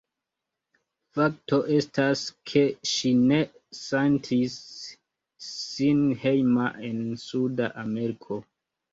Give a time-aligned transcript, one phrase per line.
[1.15, 3.37] Fakto estas ke ŝi ne
[3.79, 4.55] sentis
[5.49, 8.39] sin hejma en Suda Ameriko.